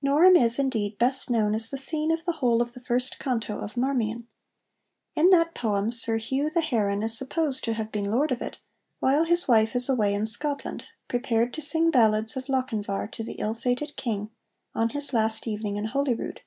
[0.00, 3.58] Norham is, indeed, best known as the scene of the whole of the first canto
[3.58, 4.28] of 'Marmion.'
[5.16, 8.58] In that poem Sir Hugh the Heron is supposed to have been Lord of it,
[9.00, 13.34] while his wife is away in Scotland, prepared to sing ballads of Lochinvar to the
[13.40, 14.30] ill fated King
[14.72, 16.42] on his last evening in Holyrood.